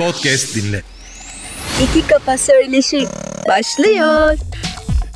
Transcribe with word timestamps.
Podcast 0.00 0.56
dinle. 0.56 0.82
İki 1.82 2.06
Kafa 2.06 2.38
Söyleşir 2.38 3.06
başlıyor. 3.48 4.38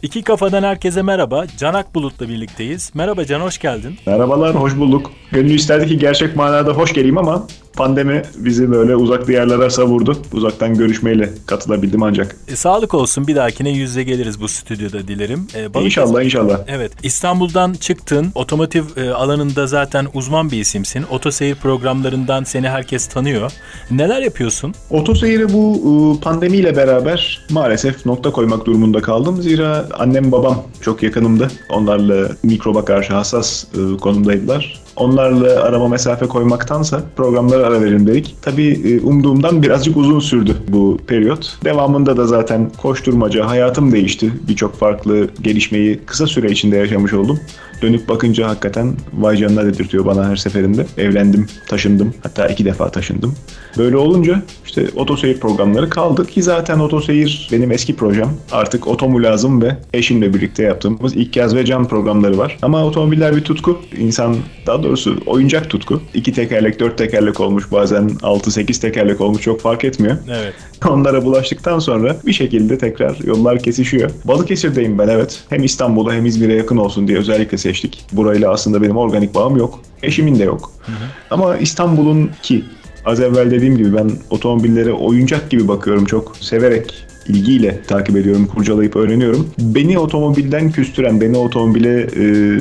İki 0.02 0.22
Kafadan 0.22 0.62
herkese 0.62 1.02
merhaba. 1.02 1.46
Canak 1.58 1.94
Bulut'la 1.94 2.28
birlikteyiz. 2.28 2.90
Merhaba 2.94 3.24
Can, 3.24 3.40
hoş 3.40 3.58
geldin. 3.58 3.98
Merhabalar, 4.06 4.54
hoş 4.54 4.76
bulduk. 4.76 5.10
Gönül 5.32 5.50
isterdi 5.54 5.86
ki 5.88 5.98
gerçek 5.98 6.36
manada 6.36 6.72
hoş 6.72 6.92
geleyim 6.92 7.18
ama 7.18 7.46
pandemi 7.76 8.22
bizi 8.36 8.70
böyle 8.70 8.96
uzak 8.96 9.28
diyarlara 9.28 9.70
savurdu. 9.70 10.16
Uzaktan 10.32 10.74
görüşmeyle 10.74 11.30
katılabildim 11.46 12.02
ancak. 12.02 12.36
E, 12.48 12.56
sağlık 12.56 12.94
olsun, 12.94 13.26
bir 13.26 13.36
dahakine 13.36 13.70
yüz 13.70 13.90
yüze 13.90 14.02
geliriz 14.02 14.40
bu 14.40 14.48
stüdyoda 14.48 15.08
dilerim. 15.08 15.46
E, 15.54 15.74
Balıkesir... 15.74 15.84
İnşallah, 15.84 16.22
inşallah. 16.22 16.58
Evet, 16.68 16.92
İstanbul'dan 17.02 17.72
çıktın. 17.72 18.32
Otomotiv 18.34 18.84
e, 18.96 19.10
alanında 19.10 19.66
zaten 19.66 20.06
uzman 20.14 20.50
bir 20.50 20.58
isimsin. 20.60 21.04
Otoseyir 21.10 21.54
programlarından 21.54 22.44
seni 22.44 22.68
herkes 22.68 23.06
tanıyor. 23.06 23.52
Neler 23.90 24.22
yapıyorsun? 24.22 24.74
Otoseyiri 24.90 25.52
bu 25.52 25.74
e, 25.74 26.20
pandemiyle 26.20 26.76
beraber 26.76 27.46
maalesef 27.50 28.06
nokta 28.06 28.30
koymak 28.30 28.66
durumunda 28.66 29.02
kaldım. 29.02 29.42
Zira 29.42 29.88
annem 29.98 30.32
babam 30.32 30.62
çok 30.80 31.02
yakınımdı. 31.02 31.48
Onlarla 31.70 32.28
mikroba 32.42 32.84
karşı 32.84 33.14
hassas 33.14 33.64
e, 33.64 33.96
konumdaydılar. 33.96 34.83
Onlarla 34.96 35.62
arama 35.62 35.88
mesafe 35.88 36.26
koymaktansa 36.26 37.02
programlara 37.16 37.66
ara 37.66 37.80
verin 37.80 38.06
dedik. 38.06 38.36
Tabii 38.42 38.80
e, 38.84 39.00
umduğumdan 39.00 39.62
birazcık 39.62 39.96
uzun 39.96 40.20
sürdü 40.20 40.56
bu 40.68 40.98
periyot. 41.06 41.58
Devamında 41.64 42.16
da 42.16 42.26
zaten 42.26 42.70
koşturmaca, 42.82 43.48
hayatım 43.48 43.92
değişti. 43.92 44.32
Birçok 44.48 44.74
farklı 44.74 45.28
gelişmeyi 45.42 46.00
kısa 46.06 46.26
süre 46.26 46.50
içinde 46.50 46.76
yaşamış 46.76 47.12
oldum. 47.12 47.40
Dönüp 47.82 48.08
bakınca 48.08 48.48
hakikaten 48.48 48.96
vay 49.12 49.36
canına 49.36 49.64
dedirtiyor 49.64 50.06
bana 50.06 50.28
her 50.28 50.36
seferinde. 50.36 50.86
Evlendim, 50.98 51.46
taşındım. 51.68 52.14
Hatta 52.22 52.46
iki 52.46 52.64
defa 52.64 52.90
taşındım. 52.90 53.34
Böyle 53.78 53.96
olunca 53.96 54.42
işte 54.76 54.98
otoseyir 55.00 55.40
programları 55.40 55.90
kaldı 55.90 56.26
ki 56.26 56.42
zaten 56.42 56.78
otoseyir 56.78 57.48
benim 57.52 57.72
eski 57.72 57.96
projem. 57.96 58.28
Artık 58.52 58.86
otomulazım 58.86 59.62
ve 59.62 59.76
eşimle 59.92 60.34
birlikte 60.34 60.62
yaptığımız 60.62 61.16
ilk 61.16 61.36
yaz 61.36 61.54
ve 61.54 61.64
can 61.64 61.88
programları 61.88 62.38
var. 62.38 62.58
Ama 62.62 62.84
otomobiller 62.84 63.36
bir 63.36 63.40
tutku. 63.44 63.78
İnsan 63.98 64.36
daha 64.66 64.82
doğrusu 64.82 65.18
oyuncak 65.26 65.70
tutku. 65.70 66.00
İki 66.14 66.32
tekerlek, 66.32 66.80
dört 66.80 66.98
tekerlek 66.98 67.40
olmuş 67.40 67.72
bazen 67.72 68.10
altı, 68.22 68.50
sekiz 68.50 68.80
tekerlek 68.80 69.20
olmuş 69.20 69.42
çok 69.42 69.60
fark 69.60 69.84
etmiyor. 69.84 70.16
Evet. 70.28 70.54
Onlara 70.88 71.24
bulaştıktan 71.24 71.78
sonra 71.78 72.16
bir 72.26 72.32
şekilde 72.32 72.78
tekrar 72.78 73.16
yollar 73.24 73.58
kesişiyor. 73.58 74.10
Balıkesir'deyim 74.24 74.98
ben 74.98 75.08
evet. 75.08 75.44
Hem 75.48 75.64
İstanbul'a 75.64 76.14
hem 76.14 76.26
İzmir'e 76.26 76.54
yakın 76.54 76.76
olsun 76.76 77.08
diye 77.08 77.18
özellikle 77.18 77.58
seçtik. 77.58 78.04
Burayla 78.12 78.50
aslında 78.50 78.82
benim 78.82 78.96
organik 78.96 79.34
bağım 79.34 79.56
yok. 79.56 79.80
Eşimin 80.02 80.38
de 80.38 80.44
yok. 80.44 80.72
Hı 80.86 80.92
hı. 80.92 80.96
Ama 81.30 81.56
İstanbul'un 81.56 82.30
ki 82.42 82.64
az 83.04 83.20
evvel 83.20 83.50
dediğim 83.50 83.76
gibi 83.76 83.94
ben 83.94 84.10
otomobillere 84.30 84.92
oyuncak 84.92 85.50
gibi 85.50 85.68
bakıyorum 85.68 86.04
çok 86.04 86.36
severek 86.36 87.06
ilgiyle 87.28 87.82
takip 87.82 88.16
ediyorum, 88.16 88.46
kurcalayıp 88.46 88.96
öğreniyorum. 88.96 89.50
Beni 89.58 89.98
otomobilden 89.98 90.70
küstüren, 90.70 91.20
beni 91.20 91.36
otomobile 91.36 92.00
e, 92.00 92.58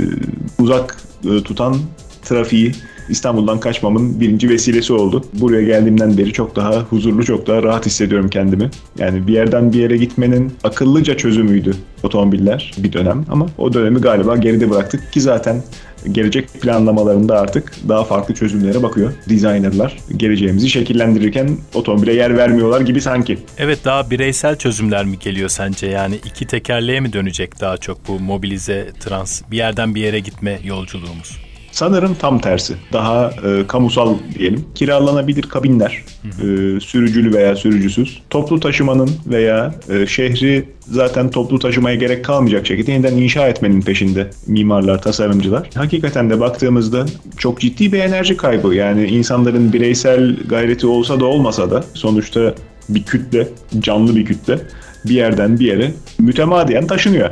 uzak 0.60 0.98
e, 1.26 1.44
tutan 1.44 1.76
trafiği 2.22 2.72
İstanbul'dan 3.10 3.60
kaçmamın 3.60 4.20
birinci 4.20 4.50
vesilesi 4.50 4.94
oldu. 4.94 5.24
Buraya 5.34 5.64
geldiğimden 5.64 6.18
beri 6.18 6.34
çok 6.34 6.56
daha 6.56 6.82
huzurlu, 6.82 7.26
çok 7.26 7.48
daha 7.48 7.64
rahat 7.64 7.86
hissediyorum 7.86 8.30
kendimi. 8.30 8.70
Yani 8.98 9.28
bir 9.28 9.34
yerden 9.34 9.74
bir 9.74 9.80
yere 9.80 9.98
gitmenin 9.98 10.54
akıllıca 10.64 11.18
çözümüydü 11.18 11.76
otomobiller 12.04 12.72
bir 12.78 12.94
dönem 12.94 13.26
ama 13.30 13.48
o 13.58 13.74
dönemi 13.74 14.02
galiba 14.02 14.38
geride 14.38 14.70
bıraktık 14.70 15.14
ki 15.14 15.22
zaten 15.22 15.64
gelecek 16.12 16.54
planlamalarında 16.62 17.40
artık 17.40 17.74
daha 17.90 18.04
farklı 18.04 18.34
çözümlere 18.34 18.84
bakıyor 18.84 19.14
designerlar. 19.30 19.98
Geleceğimizi 20.18 20.70
şekillendirirken 20.70 21.58
otomobile 21.74 22.14
yer 22.14 22.38
vermiyorlar 22.38 22.82
gibi 22.82 23.02
sanki. 23.02 23.38
Evet 23.58 23.80
daha 23.86 24.10
bireysel 24.10 24.56
çözümler 24.56 25.06
mi 25.06 25.20
geliyor 25.20 25.50
sence? 25.50 25.88
Yani 25.88 26.16
iki 26.16 26.48
tekerleğe 26.48 27.00
mi 27.00 27.14
dönecek 27.14 27.62
daha 27.62 27.78
çok 27.78 28.08
bu 28.08 28.20
mobilize 28.20 28.92
trans 29.00 29.42
bir 29.52 29.58
yerden 29.58 29.96
bir 29.96 30.02
yere 30.02 30.20
gitme 30.20 30.60
yolculuğumuz? 30.64 31.43
Sanırım 31.74 32.16
tam 32.16 32.40
tersi. 32.40 32.76
Daha 32.94 33.32
e, 33.46 33.68
kamusal 33.68 34.16
diyelim. 34.40 34.66
Kiralanabilir 34.76 35.42
kabinler, 35.42 36.04
e, 36.24 36.80
sürücülü 36.80 37.34
veya 37.34 37.56
sürücüsüz. 37.56 38.22
Toplu 38.30 38.60
taşımanın 38.60 39.10
veya 39.26 39.76
e, 39.90 40.08
şehri 40.08 40.66
zaten 40.88 41.30
toplu 41.30 41.60
taşımaya 41.60 41.96
gerek 41.96 42.26
kalmayacak 42.26 42.68
şekilde 42.68 42.92
yeniden 42.92 43.18
inşa 43.18 43.48
etmenin 43.48 43.82
peşinde 43.82 44.30
mimarlar, 44.48 45.02
tasarımcılar. 45.02 45.70
Hakikaten 45.76 46.30
de 46.30 46.40
baktığımızda 46.40 47.06
çok 47.38 47.60
ciddi 47.60 47.94
bir 47.94 48.00
enerji 48.00 48.38
kaybı. 48.38 48.76
Yani 48.76 49.08
insanların 49.08 49.74
bireysel 49.74 50.36
gayreti 50.36 50.88
olsa 50.88 51.20
da 51.20 51.26
olmasa 51.26 51.72
da 51.72 51.84
sonuçta 51.94 52.56
bir 52.90 53.04
kütle, 53.04 53.48
canlı 53.80 54.16
bir 54.16 54.26
kütle 54.26 54.60
bir 55.06 55.14
yerden 55.14 55.60
bir 55.60 55.66
yere 55.66 55.92
mütemadiyen 56.20 56.88
taşınıyor. 56.88 57.30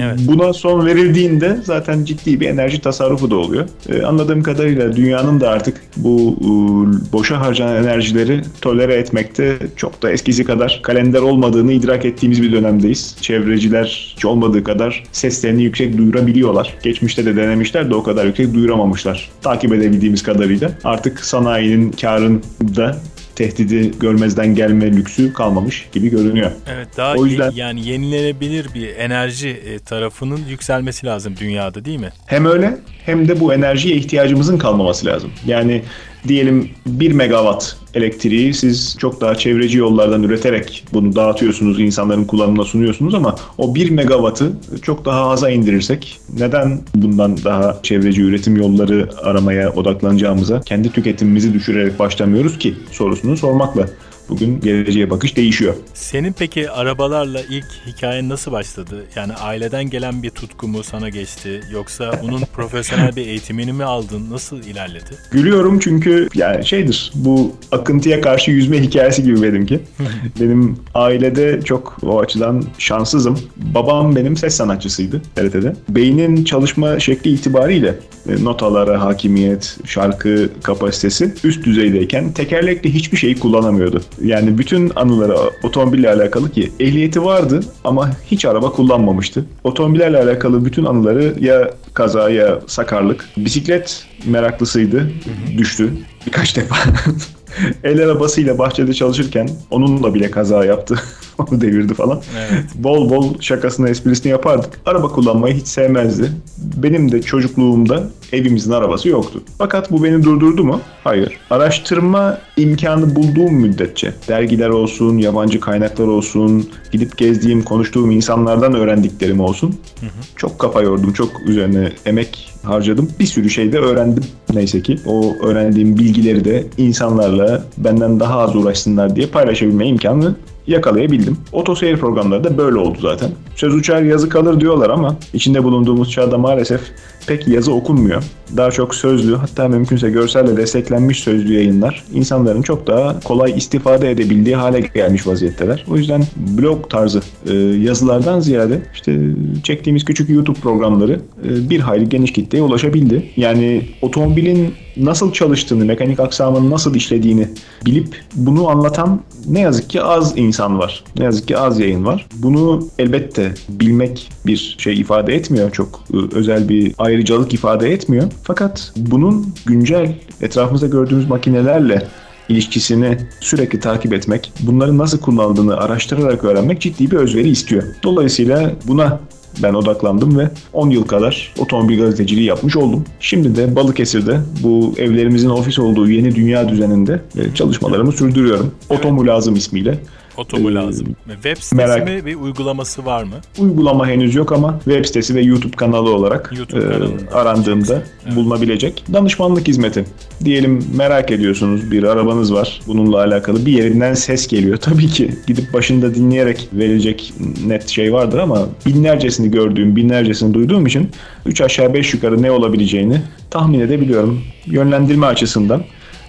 Evet. 0.00 0.18
Buna 0.18 0.52
son 0.52 0.86
verildiğinde 0.86 1.58
zaten 1.64 2.04
ciddi 2.04 2.40
bir 2.40 2.48
enerji 2.48 2.80
tasarrufu 2.80 3.30
da 3.30 3.36
oluyor. 3.36 3.68
Ee, 3.88 4.02
anladığım 4.02 4.42
kadarıyla 4.42 4.96
dünyanın 4.96 5.40
da 5.40 5.50
artık 5.50 5.80
bu 5.96 6.36
e, 6.40 7.12
boşa 7.12 7.40
harcanan 7.40 7.84
enerjileri 7.84 8.40
tolere 8.60 8.94
etmekte 8.94 9.58
çok 9.76 10.02
da 10.02 10.10
eskisi 10.10 10.44
kadar 10.44 10.80
kalender 10.82 11.20
olmadığını 11.20 11.72
idrak 11.72 12.04
ettiğimiz 12.04 12.42
bir 12.42 12.52
dönemdeyiz. 12.52 13.16
Çevreciler 13.20 14.14
hiç 14.16 14.24
olmadığı 14.24 14.64
kadar 14.64 15.04
seslerini 15.12 15.62
yüksek 15.62 15.98
duyurabiliyorlar. 15.98 16.74
Geçmişte 16.82 17.26
de 17.26 17.36
denemişler 17.36 17.90
de 17.90 17.94
o 17.94 18.02
kadar 18.02 18.26
yüksek 18.26 18.54
duyuramamışlar. 18.54 19.30
Takip 19.42 19.72
edebildiğimiz 19.72 20.22
kadarıyla. 20.22 20.70
Artık 20.84 21.20
sanayinin 21.20 21.92
karın 21.92 22.42
da 22.76 22.96
tehdidi 23.36 23.98
görmezden 23.98 24.54
gelme 24.54 24.92
lüksü 24.92 25.32
kalmamış 25.32 25.88
gibi 25.92 26.08
görünüyor. 26.08 26.50
Evet 26.74 26.88
daha 26.96 27.14
o 27.14 27.26
yüzden 27.26 27.50
yani 27.50 27.88
yenilenebilir 27.88 28.74
bir 28.74 28.96
enerji 28.96 29.48
e, 29.48 29.78
tarafının 29.78 30.40
yükselmesi 30.48 31.06
lazım 31.06 31.34
dünyada 31.40 31.84
değil 31.84 32.00
mi? 32.00 32.12
Hem 32.26 32.46
öyle 32.46 32.78
hem 33.06 33.28
de 33.28 33.40
bu 33.40 33.54
enerjiye 33.54 33.96
ihtiyacımızın 33.96 34.58
kalmaması 34.58 35.06
lazım. 35.06 35.32
Yani 35.46 35.82
diyelim 36.28 36.70
1 36.86 37.12
megawatt 37.12 37.76
elektriği 37.94 38.54
siz 38.54 38.96
çok 38.98 39.20
daha 39.20 39.34
çevreci 39.34 39.78
yollardan 39.78 40.22
üreterek 40.22 40.84
bunu 40.92 41.16
dağıtıyorsunuz, 41.16 41.80
insanların 41.80 42.24
kullanımına 42.24 42.64
sunuyorsunuz 42.64 43.14
ama 43.14 43.34
o 43.58 43.74
1 43.74 43.90
megawattı 43.90 44.52
çok 44.82 45.04
daha 45.04 45.30
aza 45.30 45.50
indirirsek 45.50 46.20
neden 46.38 46.80
bundan 46.94 47.44
daha 47.44 47.78
çevreci 47.82 48.22
üretim 48.22 48.56
yolları 48.56 49.10
aramaya 49.22 49.72
odaklanacağımıza 49.72 50.60
kendi 50.60 50.92
tüketimimizi 50.92 51.54
düşürerek 51.54 51.98
başlamıyoruz 51.98 52.58
ki 52.58 52.74
sorusunu 52.90 53.36
sormakla 53.36 53.86
bugün 54.28 54.60
geleceğe 54.60 55.10
bakış 55.10 55.36
değişiyor. 55.36 55.74
Senin 55.94 56.32
peki 56.32 56.70
arabalarla 56.70 57.40
ilk 57.50 57.66
hikayen 57.86 58.28
nasıl 58.28 58.52
başladı? 58.52 59.04
Yani 59.16 59.34
aileden 59.34 59.90
gelen 59.90 60.22
bir 60.22 60.30
tutku 60.30 60.68
mu 60.68 60.82
sana 60.82 61.08
geçti? 61.08 61.60
Yoksa 61.72 62.20
bunun 62.22 62.40
profesyonel 62.54 63.16
bir 63.16 63.26
eğitimini 63.26 63.72
mi 63.72 63.84
aldın? 63.84 64.30
Nasıl 64.30 64.62
ilerledi? 64.62 65.10
Gülüyorum 65.30 65.78
çünkü 65.78 66.28
yani 66.34 66.66
şeydir 66.66 67.12
bu 67.14 67.52
akıntıya 67.72 68.20
karşı 68.20 68.50
yüzme 68.50 68.82
hikayesi 68.82 69.22
gibi 69.22 69.42
benimki. 69.42 69.80
benim 70.40 70.76
ailede 70.94 71.60
çok 71.64 71.96
o 72.02 72.20
açıdan 72.20 72.64
şanssızım. 72.78 73.38
Babam 73.56 74.16
benim 74.16 74.36
ses 74.36 74.54
sanatçısıydı 74.54 75.22
TRT'de. 75.34 75.76
Beynin 75.88 76.44
çalışma 76.44 77.00
şekli 77.00 77.30
itibariyle 77.30 77.94
e, 78.28 78.44
notalara 78.44 79.00
hakimiyet, 79.00 79.78
şarkı 79.84 80.48
kapasitesi 80.62 81.34
üst 81.44 81.64
düzeydeyken 81.64 82.32
tekerlekli 82.32 82.94
hiçbir 82.94 83.16
şeyi 83.16 83.38
kullanamıyordu. 83.38 84.02
Yani 84.22 84.58
bütün 84.58 84.92
anıları 84.96 85.36
otomobille 85.62 86.10
alakalı 86.10 86.50
ki 86.50 86.72
ehliyeti 86.80 87.24
vardı 87.24 87.60
ama 87.84 88.10
hiç 88.30 88.44
araba 88.44 88.70
kullanmamıştı. 88.72 89.44
Otomobillerle 89.64 90.18
alakalı 90.18 90.64
bütün 90.64 90.84
anıları 90.84 91.34
ya 91.40 91.70
kaza 91.94 92.30
ya 92.30 92.60
sakarlık. 92.66 93.28
Bisiklet 93.36 94.06
meraklısıydı. 94.26 95.10
Düştü 95.58 95.92
birkaç 96.26 96.56
defa. 96.56 96.76
El 97.84 98.04
arabasıyla 98.04 98.58
bahçede 98.58 98.94
çalışırken 98.94 99.50
onunla 99.70 100.14
bile 100.14 100.30
kaza 100.30 100.64
yaptı. 100.64 101.00
Onu 101.38 101.60
devirdi 101.60 101.94
falan. 101.94 102.20
Evet. 102.38 102.64
Bol 102.74 103.10
bol 103.10 103.40
şakasını 103.40 103.88
esprisini 103.88 104.30
yapardık. 104.30 104.70
Araba 104.86 105.08
kullanmayı 105.08 105.54
hiç 105.54 105.66
sevmezdi. 105.66 106.32
Benim 106.58 107.12
de 107.12 107.22
çocukluğumda 107.22 108.08
evimizin 108.32 108.72
arabası 108.72 109.08
yoktu. 109.08 109.42
Fakat 109.58 109.90
bu 109.90 110.04
beni 110.04 110.22
durdurdu 110.22 110.64
mu? 110.64 110.80
Hayır. 111.04 111.38
Araştırma 111.50 112.38
imkanı 112.56 113.16
bulduğum 113.16 113.54
müddetçe 113.54 114.14
dergiler 114.28 114.68
olsun, 114.68 115.18
yabancı 115.18 115.60
kaynaklar 115.60 116.06
olsun, 116.06 116.70
gidip 116.92 117.18
gezdiğim, 117.18 117.62
konuştuğum 117.62 118.10
insanlardan 118.10 118.74
öğrendiklerim 118.74 119.40
olsun. 119.40 119.76
Hı 120.00 120.06
hı. 120.06 120.10
Çok 120.36 120.58
kafa 120.58 120.82
yordum, 120.82 121.12
çok 121.12 121.30
üzerine 121.46 121.92
emek 122.06 122.53
harcadım. 122.64 123.10
Bir 123.20 123.26
sürü 123.26 123.50
şey 123.50 123.72
de 123.72 123.78
öğrendim 123.78 124.24
neyse 124.54 124.82
ki. 124.82 124.98
O 125.06 125.34
öğrendiğim 125.42 125.98
bilgileri 125.98 126.44
de 126.44 126.66
insanlarla 126.78 127.64
benden 127.78 128.20
daha 128.20 128.40
az 128.40 128.56
uğraşsınlar 128.56 129.16
diye 129.16 129.26
paylaşabilme 129.26 129.86
imkanı 129.86 130.34
yakalayabildim. 130.66 131.36
Otoseyir 131.52 131.96
programları 131.96 132.44
da 132.44 132.58
böyle 132.58 132.78
oldu 132.78 132.98
zaten. 133.00 133.30
Söz 133.56 133.74
uçar 133.74 134.02
yazı 134.02 134.28
kalır 134.28 134.60
diyorlar 134.60 134.90
ama 134.90 135.16
içinde 135.32 135.64
bulunduğumuz 135.64 136.10
çağda 136.10 136.38
maalesef 136.38 136.80
pek 137.26 137.48
yazı 137.48 137.72
okunmuyor. 137.72 138.22
Daha 138.56 138.70
çok 138.70 138.94
sözlü 138.94 139.36
hatta 139.36 139.68
mümkünse 139.68 140.10
görselle 140.10 140.56
desteklenmiş 140.56 141.20
sözlü 141.20 141.54
yayınlar 141.54 142.04
insanların 142.14 142.62
çok 142.62 142.86
daha 142.86 143.20
kolay 143.20 143.52
istifade 143.56 144.10
edebildiği 144.10 144.56
hale 144.56 144.80
gelmiş 144.80 145.26
vaziyetteler. 145.26 145.84
O 145.90 145.96
yüzden 145.96 146.22
blog 146.36 146.90
tarzı 146.90 147.20
e, 147.46 147.54
yazılardan 147.56 148.40
ziyade 148.40 148.82
işte 148.94 149.20
çektiğimiz 149.62 150.04
küçük 150.04 150.30
YouTube 150.30 150.58
programları 150.58 151.20
e, 151.44 151.70
bir 151.70 151.80
hayli 151.80 152.08
geniş 152.08 152.32
kitleye 152.32 152.64
ulaşabildi. 152.64 153.30
Yani 153.36 153.82
otomobilin 154.02 154.74
nasıl 154.96 155.32
çalıştığını, 155.32 155.84
mekanik 155.84 156.20
aksamının 156.20 156.70
nasıl 156.70 156.94
işlediğini 156.94 157.48
bilip 157.86 158.22
bunu 158.34 158.68
anlatan 158.68 159.20
ne 159.46 159.60
yazık 159.60 159.90
ki 159.90 160.02
az 160.02 160.38
insan 160.38 160.78
var. 160.78 161.04
Ne 161.18 161.24
yazık 161.24 161.48
ki 161.48 161.58
az 161.58 161.80
yayın 161.80 162.04
var. 162.04 162.26
Bunu 162.36 162.88
elbette 162.98 163.54
bilmek 163.68 164.30
bir 164.46 164.76
şey 164.78 165.00
ifade 165.00 165.34
etmiyor. 165.34 165.70
Çok 165.70 166.04
e, 166.14 166.36
özel 166.36 166.68
bir 166.68 166.92
ayrıcalık 167.14 167.54
ifade 167.54 167.92
etmiyor. 167.92 168.24
Fakat 168.42 168.92
bunun 168.96 169.54
güncel 169.66 170.14
etrafımızda 170.40 170.86
gördüğümüz 170.86 171.28
makinelerle 171.28 172.06
ilişkisini 172.48 173.18
sürekli 173.40 173.80
takip 173.80 174.12
etmek, 174.12 174.52
bunların 174.60 174.98
nasıl 174.98 175.18
kullanıldığını 175.18 175.76
araştırarak 175.76 176.44
öğrenmek 176.44 176.80
ciddi 176.80 177.10
bir 177.10 177.16
özveri 177.16 177.48
istiyor. 177.48 177.82
Dolayısıyla 178.02 178.72
buna 178.86 179.20
ben 179.62 179.74
odaklandım 179.74 180.38
ve 180.38 180.50
10 180.72 180.90
yıl 180.90 181.04
kadar 181.04 181.54
otomobil 181.58 181.98
gazeteciliği 181.98 182.46
yapmış 182.46 182.76
oldum. 182.76 183.04
Şimdi 183.20 183.56
de 183.56 183.76
Balıkesir'de 183.76 184.40
bu 184.62 184.94
evlerimizin 184.98 185.48
ofis 185.48 185.78
olduğu 185.78 186.10
yeni 186.10 186.34
dünya 186.34 186.68
düzeninde 186.68 187.20
e, 187.36 187.54
çalışmalarımı 187.54 188.12
sürdürüyorum. 188.12 188.74
Otomu 188.88 189.26
lazım 189.26 189.56
ismiyle. 189.56 189.98
Otomu 190.36 190.70
Ee, 190.70 190.74
lazım. 190.74 191.06
Web 191.26 191.56
sitesi 191.56 191.74
merak- 191.76 192.04
mi 192.04 192.26
bir 192.26 192.34
uygulaması 192.34 193.04
var 193.06 193.22
mı? 193.24 193.34
Uygulama 193.58 194.08
henüz 194.08 194.34
yok 194.34 194.52
ama 194.52 194.80
web 194.84 195.04
sitesi 195.04 195.34
ve 195.34 195.42
YouTube 195.42 195.76
kanalı 195.76 196.14
olarak 196.14 196.52
YouTube 196.56 196.80
e, 196.84 197.34
arandığımda 197.34 198.02
Evet. 198.26 198.36
bulunabilecek. 198.36 199.04
Danışmanlık 199.12 199.68
hizmeti. 199.68 200.04
Diyelim 200.44 200.84
merak 200.96 201.30
ediyorsunuz 201.30 201.90
bir 201.90 202.02
arabanız 202.02 202.54
var 202.54 202.80
bununla 202.86 203.18
alakalı 203.18 203.66
bir 203.66 203.72
yerinden 203.72 204.14
ses 204.14 204.46
geliyor. 204.48 204.76
Tabii 204.80 205.06
ki 205.06 205.30
gidip 205.46 205.72
başında 205.72 206.14
dinleyerek 206.14 206.68
verilecek 206.72 207.32
net 207.66 207.88
şey 207.88 208.12
vardır 208.12 208.38
ama 208.38 208.68
binlercesini 208.86 209.50
gördüğüm, 209.50 209.96
binlercesini 209.96 210.54
duyduğum 210.54 210.86
için 210.86 211.10
3 211.46 211.60
aşağı 211.60 211.94
5 211.94 212.14
yukarı 212.14 212.42
ne 212.42 212.50
olabileceğini 212.50 213.22
tahmin 213.50 213.80
edebiliyorum. 213.80 214.42
Yönlendirme 214.66 215.26
açısından 215.26 215.82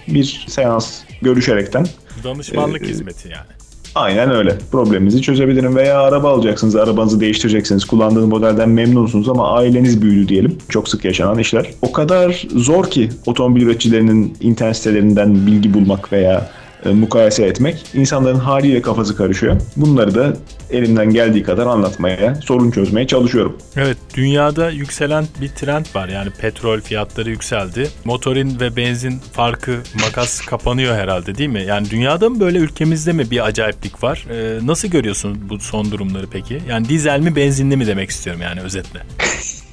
bir 0.08 0.46
seans 0.48 1.02
görüşerekten 1.22 1.86
Danışmanlık 2.24 2.82
Ee, 2.84 2.88
hizmeti 2.88 3.28
yani. 3.30 3.46
Aynen 3.96 4.32
öyle. 4.32 4.58
Probleminizi 4.72 5.22
çözebilirim 5.22 5.76
veya 5.76 6.02
araba 6.02 6.30
alacaksınız, 6.30 6.76
arabanızı 6.76 7.20
değiştireceksiniz, 7.20 7.86
kullandığınız 7.86 8.28
modelden 8.28 8.70
memnunsunuz 8.70 9.30
ama 9.30 9.52
aileniz 9.52 10.02
büyüdü 10.02 10.28
diyelim. 10.28 10.58
Çok 10.70 10.90
sık 10.90 11.06
yaşanan 11.06 11.40
işler. 11.40 11.66
O 11.82 11.92
kadar 11.92 12.48
zor 12.56 12.86
ki 12.86 13.10
otomobil 13.26 13.62
üreticilerinin 13.62 14.38
internet 14.42 14.78
sitelerinden 14.78 15.48
bilgi 15.48 15.74
bulmak 15.74 16.14
veya 16.14 16.50
e, 16.86 16.90
mukayese 16.90 17.46
etmek. 17.46 17.86
İnsanların 17.94 18.40
haliyle 18.40 18.82
kafası 18.82 19.18
karışıyor. 19.18 19.62
Bunları 19.76 20.16
da 20.16 20.34
elimden 20.72 21.10
geldiği 21.10 21.44
kadar 21.44 21.68
anlatmaya, 21.68 22.36
sorun 22.36 22.72
çözmeye 22.72 23.08
çalışıyorum. 23.08 23.58
Evet 23.76 23.98
dünyada 24.16 24.70
yükselen 24.70 25.26
bir 25.42 25.50
trend 25.50 25.86
var 25.96 26.08
yani 26.08 26.30
petrol 26.30 26.82
fiyatları 26.82 27.30
yükseldi. 27.30 27.90
Motorin 28.06 28.60
ve 28.60 28.76
benzin 28.76 29.20
farkı 29.32 29.78
makas 30.02 30.42
kapanıyor 30.42 30.96
herhalde 30.96 31.38
değil 31.38 31.50
mi? 31.50 31.64
Yani 31.64 31.90
dünyada 31.90 32.30
mı 32.30 32.40
böyle 32.40 32.58
ülkemizde 32.58 33.12
mi 33.12 33.32
bir 33.32 33.46
acayiplik 33.46 34.04
var? 34.04 34.28
Ee, 34.32 34.66
nasıl 34.66 34.88
görüyorsun 34.88 35.50
bu 35.50 35.60
son 35.60 35.92
durumları 35.92 36.28
peki? 36.32 36.62
Yani 36.70 36.90
dizel 36.90 37.20
mi 37.20 37.36
benzinli 37.36 37.78
mi 37.78 37.88
demek 37.88 38.10
istiyorum 38.10 38.42
yani 38.42 38.62
özetle. 38.62 39.00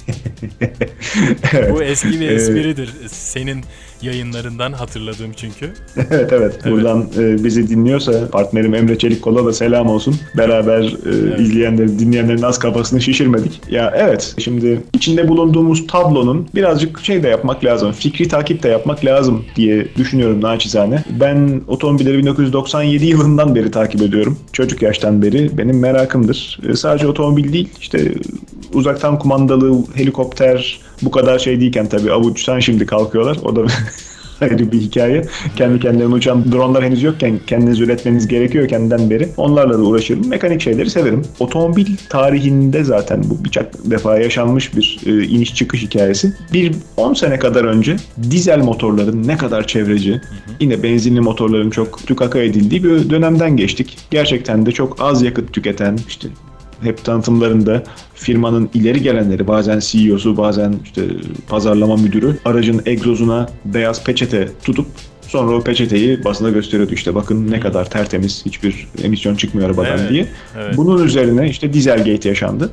Bu 1.71 1.83
eski 1.83 2.19
bir 2.19 2.29
espridir. 2.29 2.89
Senin 3.07 3.65
yayınlarından 4.03 4.73
hatırladığım 4.73 5.31
çünkü. 5.35 5.73
evet 6.11 6.33
evet. 6.33 6.65
Buradan 6.65 7.07
e, 7.19 7.43
bizi 7.43 7.69
dinliyorsa 7.69 8.27
partnerim 8.31 8.75
Emre 8.75 8.97
Çelikkol'a 8.97 9.45
da 9.45 9.53
selam 9.53 9.87
olsun. 9.87 10.15
Beraber 10.37 10.81
e, 10.81 11.43
izleyenlerin, 11.43 11.99
dinleyenlerin 11.99 12.41
az 12.41 12.59
kafasını 12.59 13.01
şişirmedik. 13.01 13.61
Ya 13.69 13.93
evet. 13.95 14.35
Şimdi 14.39 14.81
içinde 14.93 15.27
bulunduğumuz 15.27 15.87
tablonun 15.87 16.47
birazcık 16.55 16.99
şey 16.99 17.23
de 17.23 17.27
yapmak 17.27 17.65
lazım. 17.65 17.91
Fikri 17.91 18.27
takip 18.27 18.63
de 18.63 18.67
yapmak 18.67 19.05
lazım 19.05 19.45
diye 19.55 19.87
düşünüyorum 19.95 20.41
naçizane. 20.41 21.03
Ben 21.19 21.61
otomobilleri 21.67 22.17
1997 22.17 23.05
yılından 23.05 23.55
beri 23.55 23.71
takip 23.71 24.01
ediyorum. 24.01 24.37
Çocuk 24.53 24.81
yaştan 24.81 25.21
beri 25.21 25.57
benim 25.57 25.79
merakımdır. 25.79 26.59
E, 26.69 26.75
sadece 26.75 27.07
otomobil 27.07 27.53
değil 27.53 27.69
işte 27.81 28.13
uzaktan 28.73 29.19
kumandalı 29.19 29.85
helikopter 29.95 30.79
bu 31.01 31.11
kadar 31.11 31.39
şey 31.39 31.59
değilken 31.59 31.87
tabii 31.87 32.11
avuçtan 32.11 32.59
şimdi 32.59 32.85
kalkıyorlar. 32.85 33.37
O 33.43 33.55
da 33.55 33.61
ayrı 34.41 34.71
bir 34.71 34.81
hikaye. 34.81 35.21
Kendi 35.55 35.79
kendilerine 35.79 36.13
uçan 36.13 36.51
dronlar 36.51 36.83
henüz 36.83 37.03
yokken 37.03 37.39
kendiniz 37.47 37.79
üretmeniz 37.79 38.27
gerekiyor 38.27 38.67
kendinden 38.67 39.09
beri. 39.09 39.29
Onlarla 39.37 39.79
da 39.79 39.83
uğraşıyorum. 39.83 40.29
Mekanik 40.29 40.61
şeyleri 40.61 40.89
severim. 40.89 41.21
Otomobil 41.39 41.87
tarihinde 42.09 42.83
zaten 42.83 43.23
bu 43.29 43.43
birçok 43.45 43.65
defa 43.91 44.19
yaşanmış 44.19 44.75
bir 44.75 44.99
e, 45.05 45.23
iniş 45.23 45.55
çıkış 45.55 45.81
hikayesi. 45.81 46.33
Bir 46.53 46.75
10 46.97 47.13
sene 47.13 47.39
kadar 47.39 47.63
önce 47.63 47.95
dizel 48.31 48.59
motorların 48.59 49.27
ne 49.27 49.37
kadar 49.37 49.67
çevreci, 49.67 50.21
yine 50.59 50.83
benzinli 50.83 51.21
motorların 51.21 51.69
çok 51.69 52.07
tükaka 52.07 52.39
edildiği 52.39 52.83
bir 52.83 53.09
dönemden 53.09 53.57
geçtik. 53.57 53.97
Gerçekten 54.11 54.65
de 54.65 54.71
çok 54.71 55.01
az 55.01 55.21
yakıt 55.23 55.53
tüketen 55.53 55.97
işte 56.07 56.27
hep 56.83 57.05
tanıtımlarında 57.05 57.83
firmanın 58.15 58.69
ileri 58.73 59.01
gelenleri 59.01 59.47
bazen 59.47 59.79
CEO'su 59.79 60.37
bazen 60.37 60.75
işte 60.83 61.01
pazarlama 61.47 61.95
müdürü 61.97 62.37
aracın 62.45 62.81
egzozuna 62.85 63.49
beyaz 63.65 64.03
peçete 64.03 64.47
tutup 64.63 64.85
sonra 65.27 65.55
o 65.55 65.61
peçeteyi 65.61 66.23
basına 66.23 66.49
gösteriyordu 66.49 66.93
işte 66.93 67.15
bakın 67.15 67.51
ne 67.51 67.59
kadar 67.59 67.89
tertemiz 67.89 68.45
hiçbir 68.45 68.87
emisyon 69.03 69.35
çıkmıyor 69.35 69.69
arabadan 69.69 69.97
Evet, 69.99 70.09
diye. 70.09 70.25
evet. 70.57 70.77
Bunun 70.77 71.03
üzerine 71.05 71.49
işte 71.49 71.73
Dieselgate 71.73 72.29
yaşandı. 72.29 72.69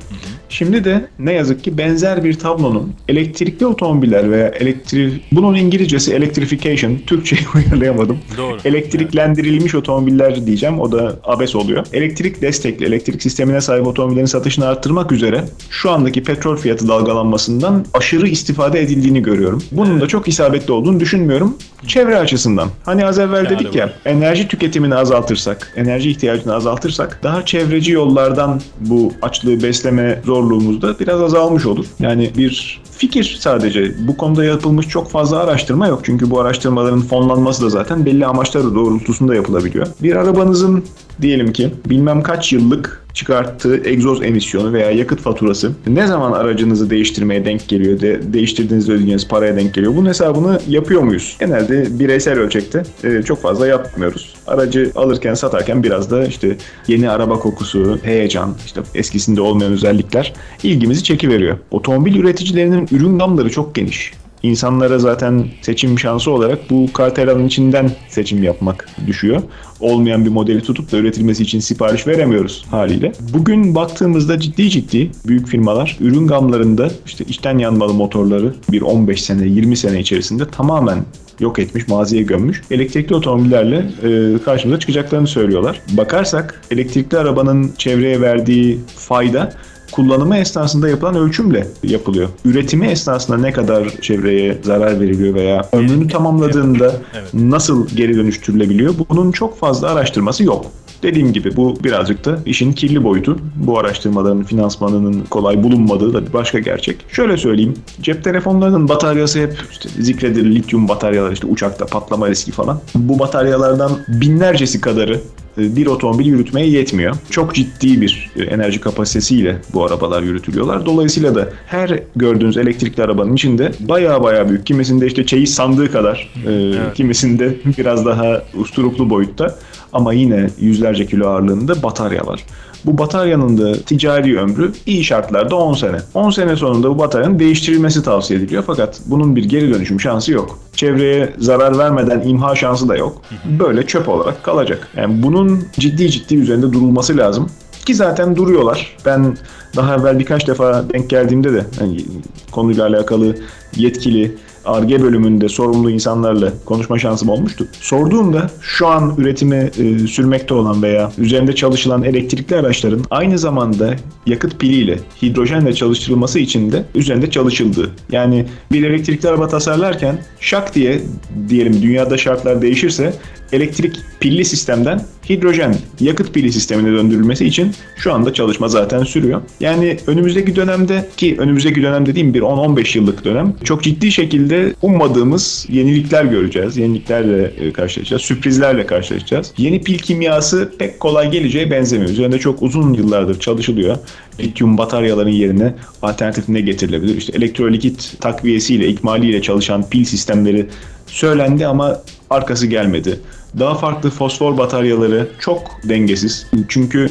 Şimdi 0.51 0.83
de 0.83 1.05
ne 1.19 1.33
yazık 1.33 1.63
ki 1.63 1.77
benzer 1.77 2.23
bir 2.23 2.33
tablonun 2.33 2.93
elektrikli 3.07 3.65
otomobiller 3.65 4.31
veya 4.31 4.47
elektrik 4.47 5.23
bunun 5.31 5.55
İngilizcesi 5.55 6.13
electrification 6.13 6.97
Türkçe'yi 7.07 7.41
uyarlayamadım. 7.55 8.17
Doğru. 8.37 8.57
Elektriklendirilmiş 8.65 9.75
otomobiller 9.75 10.45
diyeceğim. 10.45 10.79
O 10.79 10.91
da 10.91 11.15
abes 11.23 11.55
oluyor. 11.55 11.85
Elektrik 11.93 12.41
destekli, 12.41 12.85
elektrik 12.85 13.21
sistemine 13.21 13.61
sahip 13.61 13.87
otomobillerin 13.87 14.25
satışını 14.25 14.67
arttırmak 14.67 15.11
üzere 15.11 15.43
şu 15.69 15.91
andaki 15.91 16.23
petrol 16.23 16.57
fiyatı 16.57 16.87
dalgalanmasından 16.87 17.85
aşırı 17.93 18.27
istifade 18.27 18.81
edildiğini 18.81 19.21
görüyorum. 19.21 19.63
Bunun 19.71 20.01
da 20.01 20.07
çok 20.07 20.27
isabetli 20.27 20.73
olduğunu 20.73 20.99
düşünmüyorum. 20.99 21.57
Çevre 21.87 22.17
açısından. 22.17 22.69
Hani 22.85 23.05
az 23.05 23.19
evvel 23.19 23.45
Yani 23.45 23.49
dedik 23.49 23.73
bu. 23.73 23.77
ya 23.77 23.93
enerji 24.05 24.47
tüketimini 24.47 24.95
azaltırsak, 24.95 25.73
enerji 25.75 26.09
ihtiyacını 26.09 26.55
azaltırsak 26.55 27.19
daha 27.23 27.45
çevreci 27.45 27.91
yollardan 27.91 28.61
bu 28.79 29.13
açlığı 29.21 29.63
besleme 29.63 30.21
zorluğumuz 30.41 30.81
da 30.81 30.99
biraz 30.99 31.21
azalmış 31.21 31.65
olur. 31.65 31.85
Yani 31.99 32.31
bir 32.37 32.81
fikir 32.97 33.37
sadece. 33.39 34.07
Bu 34.07 34.17
konuda 34.17 34.45
yapılmış 34.45 34.87
çok 34.87 35.09
fazla 35.09 35.39
araştırma 35.39 35.87
yok. 35.87 36.01
Çünkü 36.03 36.31
bu 36.31 36.39
araştırmaların 36.39 37.01
fonlanması 37.01 37.65
da 37.65 37.69
zaten 37.69 38.05
belli 38.05 38.25
amaçları 38.25 38.75
doğrultusunda 38.75 39.35
yapılabiliyor. 39.35 39.87
Bir 40.03 40.15
arabanızın 40.15 40.83
diyelim 41.21 41.53
ki 41.53 41.73
bilmem 41.85 42.23
kaç 42.23 42.53
yıllık 42.53 43.00
çıkarttığı 43.13 43.89
egzoz 43.89 44.23
emisyonu 44.23 44.73
veya 44.73 44.91
yakıt 44.91 45.21
faturası 45.21 45.71
ne 45.87 46.07
zaman 46.07 46.31
aracınızı 46.31 46.89
değiştirmeye 46.89 47.45
denk 47.45 47.67
geliyor, 47.67 47.99
de, 47.99 48.33
değiştirdiğinizde 48.33 48.91
ödeyeceğiniz 48.91 49.27
paraya 49.27 49.55
denk 49.55 49.73
geliyor. 49.73 49.95
Bunun 49.95 50.09
hesabını 50.09 50.59
yapıyor 50.67 51.01
muyuz? 51.01 51.35
Genelde 51.39 51.99
bireysel 51.99 52.39
ölçekte 52.39 52.83
e, 53.03 53.23
çok 53.23 53.41
fazla 53.41 53.67
yapmıyoruz. 53.67 54.35
Aracı 54.47 54.91
alırken 54.95 55.33
satarken 55.33 55.83
biraz 55.83 56.11
da 56.11 56.25
işte 56.25 56.57
yeni 56.87 57.09
araba 57.09 57.39
kokusu, 57.39 57.99
heyecan, 58.03 58.55
işte 58.65 58.81
eskisinde 58.95 59.41
olmayan 59.41 59.73
özellikler 59.73 60.33
ilgimizi 60.63 61.03
çekiveriyor. 61.03 61.57
Otomobil 61.71 62.15
üreticilerinin 62.15 62.87
ürün 62.91 63.19
gamları 63.19 63.49
çok 63.49 63.75
geniş. 63.75 64.13
İnsanlara 64.43 64.99
zaten 64.99 65.45
seçim 65.61 65.99
şansı 65.99 66.31
olarak 66.31 66.69
bu 66.69 66.93
kartelanın 66.93 67.47
içinden 67.47 67.91
seçim 68.09 68.43
yapmak 68.43 68.89
düşüyor. 69.07 69.41
Olmayan 69.79 70.25
bir 70.25 70.29
modeli 70.29 70.61
tutup 70.61 70.91
da 70.91 70.97
üretilmesi 70.97 71.43
için 71.43 71.59
sipariş 71.59 72.07
veremiyoruz 72.07 72.65
haliyle. 72.71 73.11
Bugün 73.33 73.75
baktığımızda 73.75 74.39
ciddi 74.39 74.69
ciddi 74.69 75.11
büyük 75.27 75.47
firmalar 75.47 75.97
ürün 75.99 76.27
gamlarında 76.27 76.89
işte 77.05 77.23
içten 77.27 77.57
yanmalı 77.57 77.93
motorları 77.93 78.53
bir 78.71 78.81
15 78.81 79.23
sene 79.23 79.47
20 79.47 79.77
sene 79.77 79.99
içerisinde 79.99 80.47
tamamen 80.47 81.05
yok 81.39 81.59
etmiş, 81.59 81.87
maziye 81.87 82.23
gömmüş. 82.23 82.61
Elektrikli 82.71 83.15
otomobillerle 83.15 83.85
e, 84.03 84.37
karşımıza 84.43 84.79
çıkacaklarını 84.79 85.27
söylüyorlar. 85.27 85.81
Bakarsak 85.97 86.61
elektrikli 86.71 87.17
arabanın 87.17 87.71
çevreye 87.77 88.21
verdiği 88.21 88.79
fayda 88.95 89.53
kullanımı 89.91 90.37
esnasında 90.37 90.89
yapılan 90.89 91.15
ölçümle 91.15 91.67
yapılıyor. 91.83 92.29
Üretimi 92.45 92.87
esnasında 92.87 93.37
ne 93.37 93.51
kadar 93.51 93.89
çevreye 94.01 94.57
zarar 94.63 94.99
veriliyor 94.99 95.33
veya 95.33 95.69
ömrünü 95.73 96.07
tamamladığında 96.07 96.93
nasıl 97.33 97.87
geri 97.87 98.15
dönüştürülebiliyor? 98.15 98.93
Bunun 99.09 99.31
çok 99.31 99.59
fazla 99.59 99.89
araştırması 99.89 100.43
yok. 100.43 100.65
Dediğim 101.03 101.33
gibi 101.33 101.55
bu 101.55 101.77
birazcık 101.83 102.25
da 102.25 102.39
işin 102.45 102.73
kirli 102.73 103.03
boyutu. 103.03 103.37
Bu 103.55 103.79
araştırmaların 103.79 104.43
finansmanının 104.43 105.25
kolay 105.29 105.63
bulunmadığı 105.63 106.13
da 106.13 106.27
bir 106.27 106.33
başka 106.33 106.59
gerçek. 106.59 107.05
Şöyle 107.09 107.37
söyleyeyim. 107.37 107.73
Cep 108.01 108.23
telefonlarının 108.23 108.89
bataryası 108.89 109.39
hep 109.39 109.57
işte 109.71 109.89
zikredilir 109.89 110.55
lityum 110.55 110.87
bataryalar 110.87 111.31
işte 111.31 111.47
uçakta 111.47 111.85
patlama 111.85 112.29
riski 112.29 112.51
falan. 112.51 112.79
Bu 112.95 113.19
bataryalardan 113.19 113.91
binlercesi 114.07 114.81
kadarı 114.81 115.19
e, 115.57 115.75
bir 115.75 115.87
otomobil 115.87 116.25
yürütmeye 116.25 116.67
yetmiyor. 116.67 117.15
Çok 117.29 117.55
ciddi 117.55 118.01
bir 118.01 118.31
e, 118.35 118.43
enerji 118.43 118.81
kapasitesiyle 118.81 119.57
bu 119.73 119.85
arabalar 119.85 120.23
yürütülüyorlar. 120.23 120.85
Dolayısıyla 120.85 121.35
da 121.35 121.49
her 121.67 121.99
gördüğünüz 122.15 122.57
elektrikli 122.57 123.01
arabanın 123.01 123.33
içinde 123.33 123.71
baya 123.79 124.23
baya 124.23 124.49
büyük, 124.49 124.65
kimisinde 124.65 125.07
işte 125.07 125.25
çeyiz 125.25 125.53
sandığı 125.53 125.91
kadar, 125.91 126.29
e, 126.47 126.51
evet. 126.51 126.93
kimisinde 126.93 127.55
biraz 127.77 128.05
daha 128.05 128.43
usturuplu 128.53 129.09
boyutta 129.09 129.55
ama 129.93 130.13
yine 130.13 130.49
yüzlerce 130.59 131.05
kilo 131.05 131.27
ağırlığında 131.27 131.83
batarya 131.83 132.27
var. 132.27 132.45
Bu 132.85 132.97
bataryanın 132.97 133.57
da 133.57 133.73
ticari 133.73 134.39
ömrü 134.39 134.71
iyi 134.85 135.03
şartlarda 135.03 135.55
10 135.55 135.73
sene. 135.73 135.97
10 136.13 136.29
sene 136.29 136.55
sonunda 136.55 136.89
bu 136.89 136.99
bataryanın 136.99 137.39
değiştirilmesi 137.39 138.03
tavsiye 138.03 138.39
ediliyor 138.39 138.63
fakat 138.67 139.01
bunun 139.05 139.35
bir 139.35 139.43
geri 139.45 139.73
dönüşüm 139.73 139.99
şansı 139.99 140.31
yok. 140.31 140.59
Çevreye 140.75 141.33
zarar 141.37 141.77
vermeden 141.77 142.21
imha 142.21 142.55
şansı 142.55 142.89
da 142.89 142.95
yok. 142.95 143.21
Böyle 143.59 143.87
çöp 143.87 144.09
olarak 144.09 144.43
kalacak. 144.43 144.87
Yani 144.97 145.23
bunun 145.23 145.63
ciddi 145.79 146.11
ciddi 146.11 146.35
üzerinde 146.35 146.73
durulması 146.73 147.17
lazım. 147.17 147.49
Ki 147.85 147.95
zaten 147.95 148.35
duruyorlar. 148.35 148.97
Ben 149.05 149.37
daha 149.75 149.95
evvel 149.95 150.19
birkaç 150.19 150.47
defa 150.47 150.89
denk 150.93 151.09
geldiğimde 151.09 151.53
de 151.53 151.65
hani 151.79 152.05
konuyla 152.51 152.85
alakalı 152.87 153.35
yetkili 153.75 154.37
ARGE 154.65 155.01
bölümünde 155.01 155.49
sorumlu 155.49 155.89
insanlarla 155.89 156.53
konuşma 156.65 156.99
şansım 156.99 157.29
olmuştu. 157.29 157.67
Sorduğumda 157.81 158.49
şu 158.61 158.87
an 158.87 159.15
üretimi 159.17 159.71
e, 159.77 160.07
sürmekte 160.07 160.53
olan 160.53 160.83
veya 160.83 161.11
üzerinde 161.17 161.55
çalışılan 161.55 162.03
elektrikli 162.03 162.55
araçların 162.55 163.05
aynı 163.09 163.37
zamanda 163.37 163.95
yakıt 164.25 164.59
piliyle, 164.59 164.99
hidrojenle 165.21 165.73
çalıştırılması 165.73 166.39
için 166.39 166.71
de 166.71 166.85
üzerinde 166.95 167.29
çalışıldığı. 167.29 167.89
Yani 168.11 168.45
bir 168.71 168.83
elektrikli 168.83 169.27
araba 169.27 169.47
tasarlarken 169.47 170.17
şak 170.39 170.75
diye 170.75 171.01
diyelim 171.49 171.81
dünyada 171.81 172.17
şartlar 172.17 172.61
değişirse 172.61 173.13
elektrik 173.53 173.95
pilli 174.19 174.45
sistemden 174.45 175.01
hidrojen 175.29 175.75
yakıt 175.99 176.33
pili 176.33 176.51
sistemine 176.51 176.91
döndürülmesi 176.91 177.45
için 177.45 177.71
şu 177.97 178.13
anda 178.13 178.33
çalışma 178.33 178.67
zaten 178.67 179.03
sürüyor. 179.03 179.41
Yani 179.59 179.97
önümüzdeki 180.07 180.55
dönemde 180.55 181.09
ki 181.17 181.35
önümüzdeki 181.39 181.83
dönem 181.83 182.05
dediğim 182.05 182.33
bir 182.33 182.41
10-15 182.41 182.97
yıllık 182.97 183.25
dönem 183.25 183.53
çok 183.63 183.83
ciddi 183.83 184.11
şekilde 184.11 184.73
ummadığımız 184.81 185.65
yenilikler 185.69 186.25
göreceğiz. 186.25 186.77
Yeniliklerle 186.77 187.43
e, 187.43 187.73
karşılaşacağız. 187.73 188.21
Sürprizlerle 188.21 188.85
karşılaşacağız. 188.85 189.53
Yeni 189.57 189.81
pil 189.81 189.97
kimyası 189.97 190.71
pek 190.79 190.99
kolay 190.99 191.31
geleceğe 191.31 191.71
benzemiyor. 191.71 192.11
Üzerinde 192.11 192.39
çok 192.39 192.61
uzun 192.61 192.93
yıllardır 192.93 193.39
çalışılıyor. 193.39 193.97
Lityum 194.39 194.77
bataryaların 194.77 195.29
yerine 195.29 195.75
alternatif 196.01 196.49
ne 196.49 196.61
getirilebilir? 196.61 197.17
İşte 197.17 197.37
elektrolikit 197.37 198.13
takviyesiyle, 198.19 198.87
ikmaliyle 198.87 199.41
çalışan 199.41 199.89
pil 199.89 200.05
sistemleri 200.05 200.67
söylendi 201.07 201.67
ama 201.67 202.01
arkası 202.29 202.67
gelmedi. 202.67 203.19
Daha 203.59 203.75
farklı 203.75 204.09
fosfor 204.09 204.57
bataryaları 204.57 205.27
çok 205.39 205.61
dengesiz. 205.89 206.47
Çünkü 206.67 207.09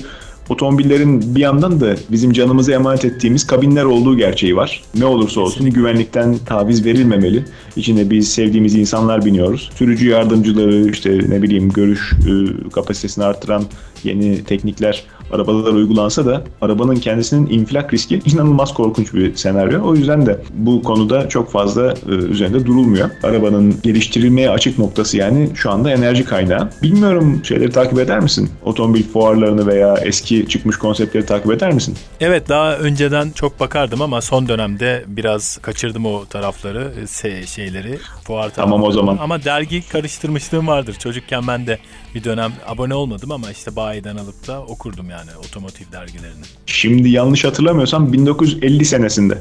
otomobillerin 0.48 1.34
bir 1.34 1.40
yandan 1.40 1.80
da 1.80 1.94
bizim 2.10 2.32
canımızı 2.32 2.72
emanet 2.72 3.04
ettiğimiz 3.04 3.46
kabinler 3.46 3.84
olduğu 3.84 4.16
gerçeği 4.16 4.56
var. 4.56 4.82
Ne 4.94 5.04
olursa 5.04 5.40
olsun 5.40 5.70
güvenlikten 5.70 6.38
taviz 6.38 6.84
verilmemeli. 6.84 7.44
İçinde 7.76 8.10
biz 8.10 8.32
sevdiğimiz 8.32 8.74
insanlar 8.74 9.24
biniyoruz. 9.24 9.70
Sürücü 9.74 10.08
yardımcıları 10.08 10.90
işte 10.90 11.18
ne 11.28 11.42
bileyim 11.42 11.70
görüş 11.70 12.12
ıı, 12.28 12.70
kapasitesini 12.70 13.24
artıran 13.24 13.64
yeni 14.04 14.44
teknikler 14.44 15.04
arabalar 15.32 15.72
uygulansa 15.72 16.26
da 16.26 16.42
arabanın 16.60 16.96
kendisinin 16.96 17.50
infilak 17.50 17.94
riski 17.94 18.20
inanılmaz 18.26 18.74
korkunç 18.74 19.14
bir 19.14 19.36
senaryo. 19.36 19.84
O 19.84 19.94
yüzden 19.94 20.26
de 20.26 20.40
bu 20.54 20.82
konuda 20.82 21.28
çok 21.28 21.50
fazla 21.50 21.94
e, 22.08 22.10
üzerinde 22.10 22.66
durulmuyor. 22.66 23.10
Arabanın 23.22 23.74
geliştirilmeye 23.82 24.50
açık 24.50 24.78
noktası 24.78 25.16
yani 25.16 25.50
şu 25.54 25.70
anda 25.70 25.90
enerji 25.90 26.24
kaynağı. 26.24 26.70
Bilmiyorum 26.82 27.40
şeyleri 27.44 27.70
takip 27.70 27.98
eder 27.98 28.20
misin? 28.20 28.50
Otomobil 28.64 29.02
fuarlarını 29.02 29.66
veya 29.66 29.94
eski 29.94 30.48
çıkmış 30.48 30.76
konseptleri 30.76 31.26
takip 31.26 31.52
eder 31.52 31.72
misin? 31.72 31.94
Evet 32.20 32.48
daha 32.48 32.76
önceden 32.76 33.30
çok 33.30 33.60
bakardım 33.60 34.02
ama 34.02 34.20
son 34.20 34.48
dönemde 34.48 35.04
biraz 35.06 35.58
kaçırdım 35.62 36.06
o 36.06 36.26
tarafları, 36.26 36.92
e, 37.24 37.46
şeyleri, 37.46 37.98
fuar 38.24 38.42
tarafları. 38.42 38.66
Tamam 38.66 38.82
o 38.82 38.92
zaman. 38.92 39.18
Ama 39.20 39.44
dergi 39.44 39.88
karıştırmışlığım 39.88 40.66
vardır. 40.66 40.96
Çocukken 40.98 41.46
ben 41.46 41.66
de 41.66 41.78
bir 42.14 42.24
dönem 42.24 42.52
abone 42.66 42.94
olmadım 42.94 43.32
ama 43.32 43.50
işte 43.50 43.76
bayiden 43.76 44.16
alıp 44.16 44.46
da 44.46 44.62
okurdum 44.62 45.10
yani 45.10 45.19
otomotiv 45.48 45.84
dergilerini. 45.92 46.44
Şimdi 46.66 47.08
yanlış 47.08 47.44
hatırlamıyorsam 47.44 48.12
1950 48.12 48.84
senesinde. 48.84 49.38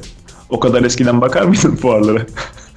O 0.50 0.60
kadar 0.60 0.82
eskiden 0.82 1.20
bakar 1.20 1.42
mıydın 1.42 1.76
fuarlara? 1.82 2.26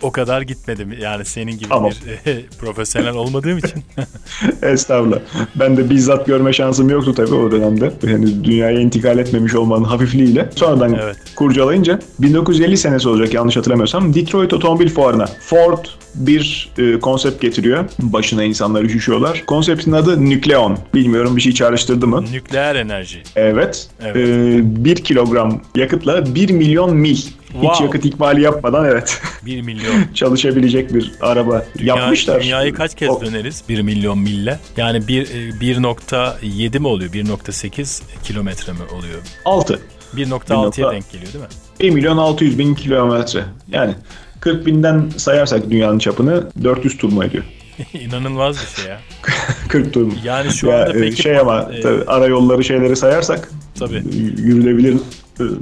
O 0.04 0.12
kadar 0.12 0.42
gitmedim. 0.42 0.96
Yani 1.02 1.26
senin 1.26 1.52
gibi 1.52 1.70
tamam. 1.70 1.92
bir 2.26 2.32
e, 2.32 2.46
profesyonel 2.60 3.16
olmadığım 3.16 3.58
için. 3.58 3.84
Estağfurullah. 4.62 5.20
Ben 5.56 5.78
de 5.78 5.90
bizzat 5.90 6.26
görme 6.26 6.54
şansım 6.54 6.90
yoktu 6.90 7.14
tabii 7.16 7.36
o 7.36 7.52
dönemde. 7.52 7.92
Henüz 8.02 8.44
dünyaya 8.44 8.80
intikal 8.80 9.20
etmemiş 9.20 9.56
olmanın 9.56 9.84
hafifliğiyle. 9.84 10.50
Sonradan 10.56 10.94
evet. 11.04 11.18
kurcalayınca 11.36 12.00
1950 12.20 12.78
senesi 12.78 13.10
olacak 13.10 13.34
yanlış 13.34 13.58
hatırlamıyorsam 13.58 14.14
Detroit 14.14 14.54
Otomobil 14.54 14.90
Fuarı'na 14.90 15.26
Ford 15.26 15.86
bir 16.16 16.70
e, 16.78 17.00
konsept 17.00 17.42
getiriyor. 17.42 17.86
Başına 18.00 18.44
insanlar 18.44 18.84
üşüşüyorlar. 18.84 19.44
Konseptin 19.48 19.92
adı 19.92 20.26
Nükleon. 20.26 20.78
Bilmiyorum 20.94 21.36
bir 21.36 21.42
şey 21.42 21.52
çağrıştırdı 21.52 22.08
mı? 22.08 22.26
Nükleer 22.32 22.76
enerji. 22.76 23.24
Evet. 23.36 23.88
evet. 24.02 24.16
E, 24.18 24.86
1 24.86 24.96
kilogram 24.96 25.62
yakıtla 25.76 26.36
1 26.36 26.50
milyon 26.50 26.96
mil 26.96 27.18
Wow. 27.54 27.74
Hiç 27.74 27.82
yakıt 27.82 28.06
ikmali 28.06 28.42
yapmadan 28.42 28.86
evet. 28.86 29.22
1 29.46 29.62
milyon. 29.62 30.14
Çalışabilecek 30.14 30.94
bir 30.94 31.12
araba 31.22 31.66
Dünya, 31.78 31.96
yapmışlar. 31.96 32.44
Dünyayı 32.44 32.74
kaç 32.74 32.96
kez 32.96 33.10
o... 33.10 33.22
döneriz 33.22 33.64
1 33.70 33.82
milyon 33.82 34.20
mille? 34.20 34.60
Yani 34.78 34.98
1.7 34.98 36.76
e, 36.76 36.80
mi 36.80 36.88
oluyor? 36.88 37.12
1.8 37.12 38.02
kilometre 38.24 38.74
mi 38.74 38.80
oluyor? 38.98 39.20
6. 39.46 39.80
1.6'ya 40.16 40.92
denk 40.92 41.12
geliyor 41.12 41.34
değil 41.34 41.44
mi? 41.44 41.50
1 41.80 41.90
milyon 41.90 42.18
600 42.18 42.60
bin 42.60 42.76
kilometre. 42.76 43.44
Yani 43.68 43.96
40 44.40 44.66
binden 44.66 45.10
sayarsak 45.18 45.70
dünyanın 45.70 46.00
çapını 46.00 46.44
400 46.64 46.98
tur 46.98 47.12
mu 47.12 47.24
ediyor? 47.24 47.44
İnanılmaz 47.94 48.58
bir 48.62 48.82
şey 48.82 48.92
ya. 48.92 49.00
40 49.68 49.94
tur 49.94 50.02
mu? 50.02 50.14
Yani 50.24 50.52
şu 50.52 50.68
ya, 50.68 50.82
anda 50.82 50.94
peki... 50.94 51.22
Şey 51.22 51.40
ama 51.40 51.70
e, 51.74 51.82
tabii, 51.82 52.04
ara 52.08 52.26
yolları 52.26 52.64
şeyleri 52.64 52.96
sayarsak 52.96 53.50
tabii. 53.80 54.04
yürülebilir 54.38 54.94
e, 54.94 54.98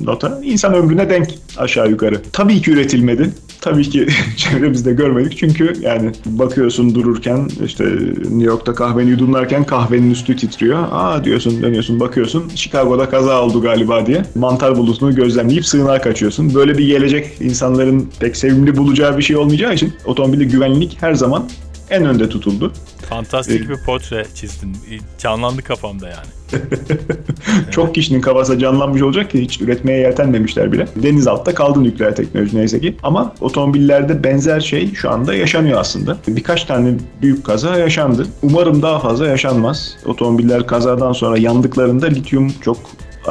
nota 0.03 0.39
insan 0.43 0.73
ömrüne 0.73 1.09
denk 1.09 1.27
aşağı 1.57 1.89
yukarı. 1.89 2.21
Tabii 2.33 2.61
ki 2.61 2.71
üretilmedi. 2.71 3.29
Tabii 3.61 3.89
ki 3.89 4.07
çevremizde 4.37 4.93
görmedik 4.93 5.37
çünkü 5.37 5.73
yani 5.81 6.11
bakıyorsun 6.25 6.95
dururken 6.95 7.47
işte 7.65 7.85
New 8.21 8.43
York'ta 8.43 8.73
kahveni 8.73 9.09
yudumlarken 9.09 9.63
kahvenin 9.63 10.11
üstü 10.11 10.35
titriyor. 10.35 10.87
Aa 10.91 11.23
diyorsun 11.23 11.61
dönüyorsun 11.61 11.99
bakıyorsun 11.99 12.49
Chicago'da 12.55 13.09
kaza 13.09 13.41
oldu 13.41 13.61
galiba 13.61 14.05
diye 14.05 14.21
mantar 14.35 14.77
bulutunu 14.77 15.15
gözlemleyip 15.15 15.65
sığınağa 15.65 16.01
kaçıyorsun. 16.01 16.55
Böyle 16.55 16.77
bir 16.77 16.87
gelecek 16.87 17.31
insanların 17.39 18.09
pek 18.19 18.37
sevimli 18.37 18.77
bulacağı 18.77 19.17
bir 19.17 19.23
şey 19.23 19.35
olmayacağı 19.35 19.73
için 19.73 19.93
otomobilde 20.05 20.43
güvenlik 20.43 20.97
her 21.01 21.13
zaman 21.13 21.43
en 21.91 22.05
önde 22.05 22.29
tutuldu. 22.29 22.73
Fantastik 23.09 23.65
ee, 23.65 23.69
bir 23.69 23.77
portre 23.85 24.25
çizdin. 24.35 24.77
Canlandı 25.17 25.61
kafamda 25.61 26.07
yani. 26.07 26.27
Çok 27.71 27.95
kişinin 27.95 28.21
kafası 28.21 28.59
canlanmış 28.59 29.01
olacak 29.01 29.31
ki 29.31 29.41
hiç 29.41 29.61
üretmeye 29.61 29.99
yeltenmemişler 29.99 30.71
bile. 30.71 30.87
Deniz 30.95 31.27
altta 31.27 31.53
kaldı 31.55 31.83
nükleer 31.83 32.15
teknoloji 32.15 32.57
neyse 32.57 32.79
ki. 32.79 32.97
Ama 33.03 33.33
otomobillerde 33.41 34.23
benzer 34.23 34.59
şey 34.59 34.93
şu 34.93 35.09
anda 35.09 35.35
yaşanıyor 35.35 35.79
aslında. 35.79 36.17
Birkaç 36.27 36.63
tane 36.63 36.93
büyük 37.21 37.45
kaza 37.45 37.77
yaşandı. 37.77 38.27
Umarım 38.43 38.81
daha 38.81 38.99
fazla 38.99 39.27
yaşanmaz. 39.27 39.97
Otomobiller 40.05 40.67
kazadan 40.67 41.13
sonra 41.13 41.37
yandıklarında 41.37 42.05
lityum 42.05 42.49
çok 42.61 42.77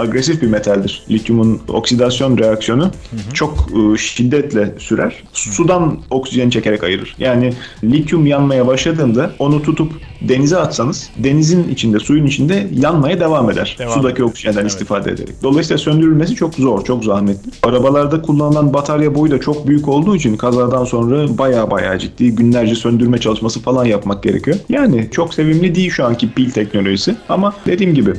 agresif 0.00 0.42
bir 0.42 0.46
metaldir. 0.46 1.02
Lityumun 1.10 1.60
oksidasyon 1.68 2.38
reaksiyonu 2.38 2.84
hı 2.84 2.86
hı. 2.86 3.34
çok 3.34 3.68
ıı, 3.76 3.98
şiddetle 3.98 4.74
sürer. 4.78 5.22
Sudan 5.32 5.98
oksijen 6.10 6.50
çekerek 6.50 6.84
ayırır. 6.84 7.14
Yani 7.18 7.52
lityum 7.84 8.26
yanmaya 8.26 8.66
başladığında 8.66 9.30
onu 9.38 9.62
tutup 9.62 9.92
denize 10.20 10.56
atsanız 10.56 11.10
denizin 11.16 11.68
içinde, 11.68 11.98
suyun 11.98 12.26
içinde 12.26 12.66
yanmaya 12.72 13.20
devam 13.20 13.50
eder. 13.50 13.76
Devam 13.78 13.94
Sudaki 13.94 14.24
oksijenden 14.24 14.60
evet. 14.60 14.70
istifade 14.70 15.10
ederek. 15.10 15.34
Dolayısıyla 15.42 15.78
söndürülmesi 15.78 16.34
çok 16.34 16.54
zor, 16.54 16.84
çok 16.84 17.04
zahmetli. 17.04 17.50
Arabalarda 17.62 18.22
kullanılan 18.22 18.74
batarya 18.74 19.14
boyu 19.14 19.30
da 19.30 19.40
çok 19.40 19.66
büyük 19.66 19.88
olduğu 19.88 20.16
için 20.16 20.36
kazadan 20.36 20.84
sonra 20.84 21.38
baya 21.38 21.70
baya 21.70 21.98
ciddi 21.98 22.34
günlerce 22.34 22.74
söndürme 22.74 23.18
çalışması 23.18 23.60
falan 23.60 23.84
yapmak 23.84 24.22
gerekiyor. 24.22 24.56
Yani 24.68 25.08
çok 25.10 25.34
sevimli 25.34 25.74
değil 25.74 25.90
şu 25.90 26.04
anki 26.04 26.32
pil 26.32 26.50
teknolojisi 26.50 27.16
ama 27.28 27.54
dediğim 27.66 27.94
gibi 27.94 28.12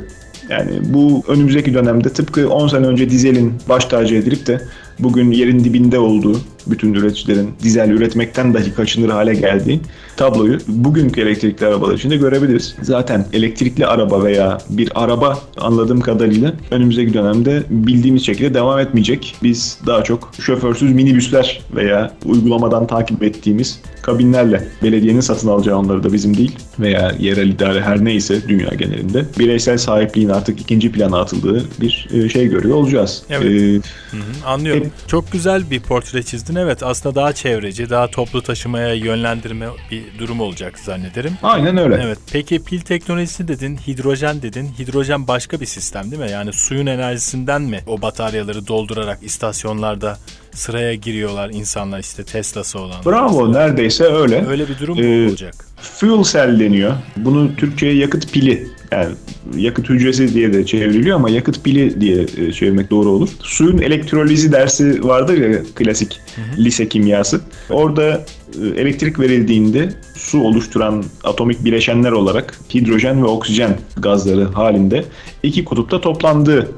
yani 0.52 0.70
bu 0.84 1.22
önümüzdeki 1.28 1.74
dönemde 1.74 2.08
tıpkı 2.08 2.48
10 2.48 2.68
sene 2.68 2.86
önce 2.86 3.10
dizelin 3.10 3.54
baş 3.68 3.84
tacı 3.84 4.14
edilip 4.14 4.46
de 4.46 4.60
bugün 4.98 5.30
yerin 5.30 5.64
dibinde 5.64 5.98
olduğu 5.98 6.40
bütün 6.66 6.94
üreticilerin 6.94 7.50
dizel 7.62 7.90
üretmekten 7.90 8.54
dahi 8.54 8.74
kaçınır 8.74 9.08
hale 9.08 9.34
geldiği 9.34 9.80
tabloyu 10.16 10.58
bugünkü 10.68 11.20
elektrikli 11.20 11.66
arabalar 11.66 11.94
için 11.94 12.10
de 12.10 12.16
görebiliriz. 12.16 12.74
Zaten 12.82 13.26
elektrikli 13.32 13.86
araba 13.86 14.24
veya 14.24 14.58
bir 14.70 14.90
araba 14.94 15.38
anladığım 15.60 16.00
kadarıyla 16.00 16.52
önümüzdeki 16.70 17.14
dönemde 17.14 17.62
bildiğimiz 17.70 18.26
şekilde 18.26 18.54
devam 18.54 18.78
etmeyecek. 18.78 19.34
Biz 19.42 19.78
daha 19.86 20.04
çok 20.04 20.30
şoförsüz 20.40 20.92
minibüsler 20.92 21.60
veya 21.74 22.12
uygulamadan 22.24 22.86
takip 22.86 23.22
ettiğimiz 23.22 23.80
kabinlerle 24.02 24.68
belediyenin 24.82 25.20
satın 25.20 25.48
alacağı 25.48 25.78
onları 25.78 26.02
da 26.02 26.12
bizim 26.12 26.36
değil 26.36 26.58
veya 26.80 27.12
yerel 27.18 27.48
idare 27.48 27.80
her 27.80 28.04
neyse 28.04 28.48
dünya 28.48 28.68
genelinde 28.78 29.24
bireysel 29.38 29.78
sahipliğin 29.78 30.28
artık 30.28 30.60
ikinci 30.60 30.92
plana 30.92 31.20
atıldığı 31.20 31.64
bir 31.80 32.08
e, 32.12 32.28
şey 32.28 32.48
görüyor 32.48 32.76
olacağız. 32.76 33.22
Evet. 33.30 33.44
Ee, 33.44 33.72
Hı 34.10 34.16
hı, 34.16 34.46
anlıyorum. 34.46 34.90
Çok 35.06 35.32
güzel 35.32 35.70
bir 35.70 35.80
portre 35.80 36.22
çizdin. 36.22 36.51
Evet 36.56 36.82
aslında 36.82 37.14
daha 37.14 37.32
çevreci, 37.32 37.90
daha 37.90 38.06
toplu 38.10 38.42
taşımaya 38.42 38.94
yönlendirme 38.94 39.66
bir 39.90 40.02
durum 40.18 40.40
olacak 40.40 40.78
zannederim. 40.78 41.32
aynen 41.42 41.76
öyle. 41.76 42.00
Evet. 42.04 42.18
Peki 42.32 42.64
pil 42.64 42.80
teknolojisi 42.80 43.48
dedin, 43.48 43.76
hidrojen 43.86 44.42
dedin. 44.42 44.68
Hidrojen 44.78 45.28
başka 45.28 45.60
bir 45.60 45.66
sistem 45.66 46.10
değil 46.10 46.22
mi? 46.22 46.30
Yani 46.30 46.52
suyun 46.52 46.86
enerjisinden 46.86 47.62
mi 47.62 47.80
o 47.86 48.02
bataryaları 48.02 48.66
doldurarak 48.66 49.18
istasyonlarda 49.22 50.18
sıraya 50.54 50.94
giriyorlar 50.94 51.50
insanlar 51.52 51.98
işte 51.98 52.24
Tesla'sı 52.24 52.78
olan. 52.78 53.04
Bravo 53.06 53.52
neredeyse 53.52 54.04
öyle. 54.04 54.46
Öyle 54.46 54.68
bir 54.68 54.78
durum 54.78 54.98
Ee, 55.02 55.28
olacak? 55.28 55.54
Fuel 55.82 56.22
cell 56.24 56.60
deniyor. 56.60 56.94
Bunu 57.16 57.56
Türkçe'ye 57.56 57.94
yakıt 57.94 58.32
pili 58.32 58.68
yani 58.92 59.14
yakıt 59.56 59.88
hücresi 59.88 60.34
diye 60.34 60.52
de 60.52 60.66
çevriliyor 60.66 61.16
ama 61.16 61.30
yakıt 61.30 61.64
pili 61.64 62.00
diye 62.00 62.26
çevirmek 62.52 62.90
doğru 62.90 63.08
olur. 63.08 63.28
Suyun 63.40 63.78
elektrolizi 63.78 64.52
dersi 64.52 65.04
vardır 65.04 65.36
ya 65.36 65.62
klasik 65.74 66.20
lise 66.58 66.88
kimyası. 66.88 67.40
Orada 67.70 68.24
e, 68.62 68.80
elektrik 68.80 69.20
verildiğinde 69.20 69.92
su 70.16 70.42
oluşturan 70.42 71.04
atomik 71.24 71.64
bileşenler 71.64 72.12
olarak 72.12 72.58
hidrojen 72.74 73.22
ve 73.22 73.26
oksijen 73.26 73.78
gazları 73.96 74.44
halinde 74.44 75.04
iki 75.42 75.64
kutupta 75.64 76.00
toplandığı 76.00 76.68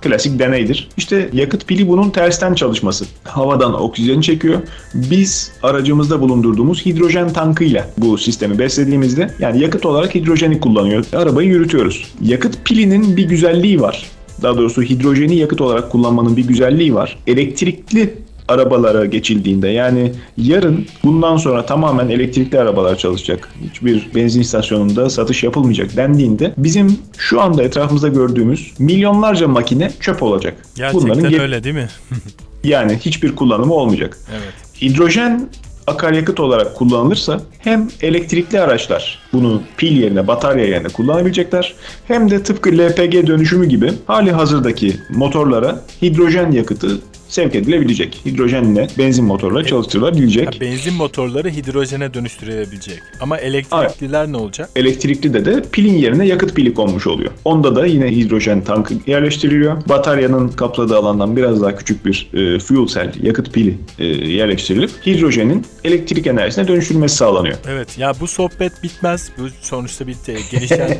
klasik 0.00 0.38
deneydir. 0.38 0.88
İşte 0.96 1.30
yakıt 1.32 1.66
pili 1.66 1.88
bunun 1.88 2.10
tersten 2.10 2.54
çalışması. 2.54 3.04
Havadan 3.24 3.80
oksijeni 3.80 4.22
çekiyor. 4.22 4.60
Biz 4.94 5.52
aracımızda 5.62 6.20
bulundurduğumuz 6.20 6.86
hidrojen 6.86 7.32
tankıyla 7.32 7.90
bu 7.98 8.18
sistemi 8.18 8.58
beslediğimizde 8.58 9.30
yani 9.38 9.60
yakıt 9.62 9.86
olarak 9.86 10.14
hidrojeni 10.14 10.60
kullanıyor. 10.60 11.04
Arabayı 11.12 11.48
yürütüyoruz. 11.48 12.04
Yakıt 12.22 12.64
pilinin 12.64 13.16
bir 13.16 13.28
güzelliği 13.28 13.80
var. 13.80 14.06
Daha 14.42 14.56
doğrusu 14.56 14.82
hidrojeni 14.82 15.36
yakıt 15.36 15.60
olarak 15.60 15.92
kullanmanın 15.92 16.36
bir 16.36 16.44
güzelliği 16.44 16.94
var. 16.94 17.18
Elektrikli 17.26 18.14
arabalara 18.48 19.06
geçildiğinde 19.06 19.68
yani 19.68 20.12
yarın 20.36 20.86
bundan 21.04 21.36
sonra 21.36 21.66
tamamen 21.66 22.08
elektrikli 22.08 22.58
arabalar 22.60 22.98
çalışacak. 22.98 23.48
Hiçbir 23.70 24.08
benzin 24.14 24.40
istasyonunda 24.40 25.10
satış 25.10 25.42
yapılmayacak 25.42 25.96
dendiğinde 25.96 26.52
bizim 26.56 26.98
şu 27.18 27.40
anda 27.40 27.62
etrafımızda 27.62 28.08
gördüğümüz 28.08 28.72
milyonlarca 28.78 29.48
makine 29.48 29.90
çöp 30.00 30.22
olacak. 30.22 30.54
Gerçekten 30.74 31.14
ge- 31.14 31.40
öyle 31.40 31.64
değil 31.64 31.74
mi? 31.74 31.88
yani 32.64 32.96
hiçbir 32.96 33.36
kullanımı 33.36 33.74
olmayacak. 33.74 34.18
evet. 34.30 34.82
Hidrojen 34.82 35.48
akaryakıt 35.86 36.40
olarak 36.40 36.74
kullanılırsa 36.76 37.40
hem 37.58 37.88
elektrikli 38.02 38.60
araçlar 38.60 39.18
bunu 39.32 39.62
pil 39.76 39.96
yerine 39.96 40.26
batarya 40.26 40.66
yerine 40.66 40.88
kullanabilecekler 40.88 41.74
hem 42.08 42.30
de 42.30 42.42
tıpkı 42.42 42.70
LPG 42.70 43.26
dönüşümü 43.26 43.66
gibi 43.66 43.92
hali 44.06 44.32
hazırdaki 44.32 44.96
motorlara 45.10 45.80
hidrojen 46.02 46.52
yakıtı 46.52 46.98
sevk 47.28 47.54
edilebilecek. 47.54 48.20
Hidrojenle 48.26 48.88
benzin 48.98 49.24
motorları 49.24 49.64
çalıştırılabilecek. 49.66 50.46
Ha, 50.46 50.60
benzin 50.60 50.94
motorları 50.94 51.50
hidrojene 51.50 52.14
dönüştürülebilecek. 52.14 53.02
Ama 53.20 53.38
elektrikliler 53.38 54.32
ne 54.32 54.36
olacak? 54.36 54.70
Elektrikli 54.76 55.34
de 55.34 55.44
de 55.44 55.62
pilin 55.72 55.94
yerine 55.94 56.26
yakıt 56.26 56.54
pili 56.54 56.74
konmuş 56.74 57.06
oluyor. 57.06 57.30
Onda 57.44 57.76
da 57.76 57.86
yine 57.86 58.10
hidrojen 58.16 58.64
tankı 58.64 58.94
yerleştiriliyor. 59.06 59.88
Bataryanın 59.88 60.48
kapladığı 60.48 60.96
alandan 60.96 61.36
biraz 61.36 61.62
daha 61.62 61.76
küçük 61.76 62.06
bir 62.06 62.28
e, 62.34 62.58
fuel 62.58 62.86
cell 62.86 63.12
yakıt 63.22 63.52
pili 63.52 63.78
e, 63.98 64.06
yerleştirilip 64.06 64.90
hidrojenin 65.06 65.66
elektrik 65.84 66.26
enerjisine 66.26 66.68
dönüştürülmesi 66.68 67.16
sağlanıyor. 67.16 67.56
Evet 67.68 67.98
ya 67.98 68.12
bu 68.20 68.26
sohbet 68.26 68.82
bitmez. 68.82 69.30
Bu 69.38 69.48
sonuçta 69.60 70.06
bir 70.06 70.14
te- 70.14 70.36
gelişen 70.50 70.88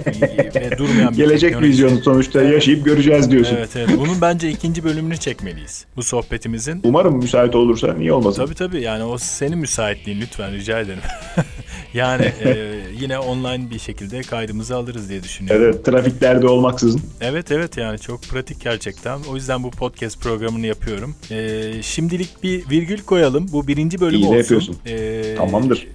ve 0.54 0.78
durmayan 0.78 1.12
bir 1.12 1.16
Gelecek 1.16 1.62
vizyonu 1.62 1.98
sonuçta 2.02 2.42
yaşayıp 2.42 2.84
göreceğiz 2.84 3.30
diyorsun. 3.30 3.56
Evet 3.56 3.70
evet. 3.76 3.88
Bunun 3.98 4.20
bence 4.20 4.50
ikinci 4.50 4.84
bölümünü 4.84 5.16
çekmeliyiz. 5.16 5.84
Bu 5.96 6.02
sohbetimizin. 6.22 6.80
Umarım 6.84 7.16
müsait 7.16 7.54
olursa 7.54 7.94
niye 7.94 8.12
olmasın? 8.12 8.44
Tabii 8.44 8.54
tabii 8.54 8.82
yani 8.82 9.04
o 9.04 9.18
senin 9.18 9.58
müsaitliğin 9.58 10.20
lütfen 10.20 10.52
rica 10.52 10.80
ederim. 10.80 11.00
yani 11.94 12.22
e, 12.44 12.74
yine 13.00 13.18
online 13.18 13.70
bir 13.70 13.78
şekilde 13.78 14.20
kaydımızı 14.20 14.76
alırız 14.76 15.08
diye 15.08 15.22
düşünüyorum. 15.22 15.62
Evet, 15.64 15.84
trafiklerde 15.84 16.46
olmaksızın. 16.48 17.00
Evet 17.20 17.52
evet 17.52 17.76
yani 17.76 17.98
çok 17.98 18.22
pratik 18.22 18.60
gerçekten. 18.60 19.20
O 19.30 19.34
yüzden 19.34 19.62
bu 19.62 19.70
podcast 19.70 20.20
programını 20.20 20.66
yapıyorum. 20.66 21.14
E, 21.30 21.62
şimdilik 21.82 22.42
bir 22.42 22.70
virgül 22.70 22.98
koyalım. 23.02 23.46
Bu 23.52 23.66
birinci 23.68 24.00
bölüm 24.00 24.20
İyi 24.20 24.26
olsun. 24.26 24.36
yapıyorsun. 24.38 24.76
E, 24.86 25.34
Tamamdır. 25.36 25.88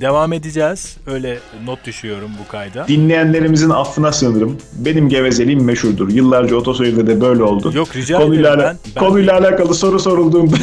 Devam 0.00 0.32
edeceğiz. 0.32 0.96
Öyle 1.06 1.38
not 1.64 1.84
düşüyorum 1.84 2.30
bu 2.44 2.48
kayda. 2.52 2.88
Dinleyenlerimizin 2.88 3.70
affına 3.70 4.12
sığınırım. 4.12 4.56
Benim 4.74 5.08
gevezeliğim 5.08 5.64
meşhurdur. 5.64 6.08
Yıllarca 6.12 6.56
otosoyda 6.56 7.06
de 7.06 7.20
böyle 7.20 7.42
oldu. 7.42 7.72
Yok 7.74 7.96
rica 7.96 8.18
konuyla, 8.18 8.48
ederim. 8.54 8.60
ala- 8.60 8.68
Ben, 8.68 8.76
ben 8.96 9.00
konuyla 9.08 9.38
alakalı 9.38 9.74
soru 9.74 9.98
sorulduğunda 10.00 10.56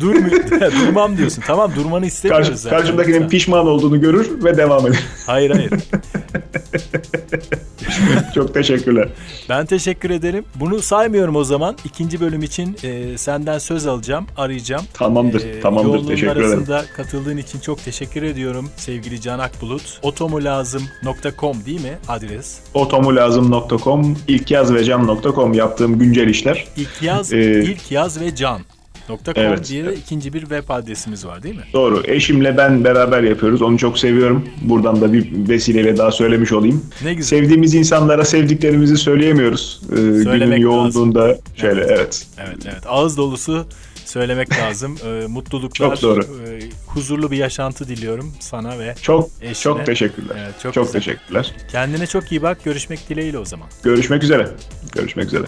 durmu- 0.00 0.80
durmam 0.86 1.16
diyorsun. 1.16 1.42
Tamam 1.46 1.72
durmanı 1.76 2.06
istemiyoruz 2.06 2.48
karşı, 2.48 2.60
zaten. 2.60 2.78
karşımdakinin 2.78 3.28
pişman 3.28 3.66
olduğunu 3.66 4.00
görür 4.00 4.44
ve 4.44 4.56
devam 4.56 4.86
eder. 4.86 5.00
Hayır 5.26 5.50
hayır. 5.50 5.70
Çok 8.34 8.54
teşekkürler. 8.54 9.08
Ben 9.48 9.66
teşekkür 9.66 10.10
ederim. 10.10 10.44
Bunu 10.54 10.82
saymıyorum 10.82 11.36
o 11.36 11.44
zaman. 11.44 11.76
İkinci 11.84 12.20
bölüm 12.20 12.42
için 12.42 12.76
e, 12.84 13.18
senden 13.18 13.58
söz 13.58 13.86
alacağım, 13.86 14.26
arayacağım. 14.36 14.84
Tamamdır, 14.94 15.44
E, 15.46 15.60
tamamdır. 15.60 16.08
Teşekkür 16.08 16.32
ederim. 16.32 16.46
arasında 16.48 16.84
katıldığın 16.96 17.36
için 17.36 17.60
çok 17.60 17.84
teşekkür 17.84 18.22
ediyorum 18.22 18.70
sevgili 18.76 19.20
Can 19.20 19.38
Akbulut. 19.38 19.98
otomulazım.com 20.02 21.64
değil 21.66 21.80
mi 21.82 21.98
adres? 22.08 22.58
otomulazım.com, 22.74 24.16
ilkyazvecam.com 24.28 25.52
yaptığım 25.54 25.98
güncel 25.98 26.28
işler. 26.28 26.66
İlk 26.76 27.02
yaz, 27.02 27.32
Ee, 27.32 27.62
ilk 27.64 27.90
yaz 27.90 28.20
ve 28.20 28.34
can. 28.34 28.60
.com 29.08 29.34
Evet. 29.36 29.68
diye 29.68 29.84
de 29.84 29.94
ikinci 29.94 30.32
bir 30.32 30.40
web 30.40 30.64
adresimiz 30.68 31.26
var 31.26 31.42
değil 31.42 31.56
mi? 31.56 31.64
Doğru. 31.72 32.02
Eşimle 32.06 32.56
ben 32.56 32.84
beraber 32.84 33.22
yapıyoruz. 33.22 33.62
Onu 33.62 33.78
çok 33.78 33.98
seviyorum. 33.98 34.44
Buradan 34.62 35.00
da 35.00 35.12
bir 35.12 35.48
vesileyle 35.48 35.96
daha 35.96 36.10
söylemiş 36.12 36.52
olayım. 36.52 36.84
Ne 37.04 37.14
güzel. 37.14 37.38
Sevdiğimiz 37.38 37.74
insanlara 37.74 38.24
sevdiklerimizi 38.24 38.96
söyleyemiyoruz. 38.96 39.80
Ee, 39.92 39.94
günün 39.96 40.40
lazım. 40.40 40.56
yoğunluğunda 40.56 41.38
şöyle 41.56 41.80
Evet. 41.80 41.90
evet. 41.98 42.26
Evet 42.38 42.58
evet. 42.64 42.82
Ağız 42.86 43.16
dolusu 43.16 43.66
söylemek 44.04 44.48
lazım. 44.52 44.96
Ee, 45.06 45.26
mutluluklar, 45.28 45.88
Çok 45.96 46.02
doğru. 46.02 46.20
e, 46.22 46.60
huzurlu 46.86 47.30
bir 47.30 47.36
yaşantı 47.36 47.88
diliyorum 47.88 48.32
sana 48.40 48.78
ve 48.78 48.94
Çok 49.02 49.28
Eşine. 49.40 49.54
çok 49.54 49.86
teşekkürler. 49.86 50.36
Evet, 50.44 50.54
çok 50.62 50.74
çok 50.74 50.86
güzel. 50.86 51.00
teşekkürler. 51.00 51.52
kendine 51.72 52.06
çok 52.06 52.32
iyi 52.32 52.42
bak. 52.42 52.64
Görüşmek 52.64 53.08
dileğiyle 53.08 53.38
o 53.38 53.44
zaman. 53.44 53.68
Görüşmek 53.82 54.22
üzere. 54.24 54.48
Görüşmek 54.92 55.26
üzere. 55.26 55.44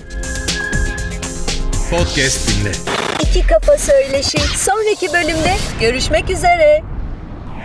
Podcast 1.90 2.49
dinle. 2.61 2.96
İki 3.37 3.46
Kafa 3.46 3.79
Söyleşi 3.79 4.38
sonraki 4.38 5.12
bölümde 5.12 5.57
görüşmek 5.81 6.31
üzere. 6.31 6.83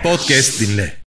Podcast 0.02 0.60
dinle. 0.60 0.92